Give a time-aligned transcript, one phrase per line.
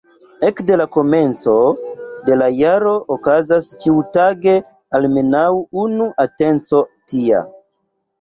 [0.47, 1.51] Ekde la komenco
[2.29, 4.55] de la jaro okazas ĉiutage
[5.01, 5.43] almenaŭ
[5.83, 6.81] unu atenco
[7.13, 7.43] tia.